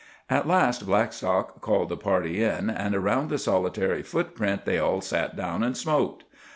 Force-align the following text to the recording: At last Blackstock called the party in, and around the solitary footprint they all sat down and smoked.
At 0.31 0.47
last 0.47 0.87
Blackstock 0.87 1.61
called 1.61 1.89
the 1.89 1.95
party 1.95 2.43
in, 2.43 2.71
and 2.71 2.95
around 2.95 3.29
the 3.29 3.37
solitary 3.37 4.01
footprint 4.01 4.65
they 4.65 4.79
all 4.79 4.99
sat 5.01 5.35
down 5.35 5.61
and 5.61 5.77
smoked. 5.77 6.23